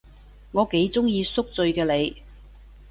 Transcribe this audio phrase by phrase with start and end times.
[0.53, 2.23] 我幾鍾意宿醉嘅你